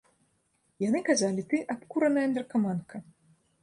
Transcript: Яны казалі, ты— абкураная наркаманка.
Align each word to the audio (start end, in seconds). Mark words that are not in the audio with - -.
Яны 0.87 1.03
казалі, 1.11 1.45
ты— 1.53 1.61
абкураная 1.77 2.27
наркаманка. 2.37 2.95